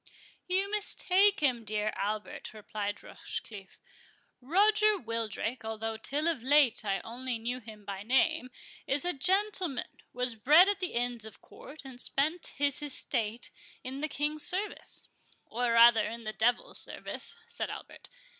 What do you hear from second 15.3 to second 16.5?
"Or rather in the